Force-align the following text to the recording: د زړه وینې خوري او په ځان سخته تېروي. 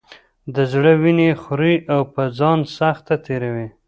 د 0.53 0.57
زړه 0.71 0.93
وینې 1.01 1.29
خوري 1.41 1.75
او 1.93 2.01
په 2.13 2.23
ځان 2.37 2.59
سخته 2.77 3.15
تېروي. 3.25 3.67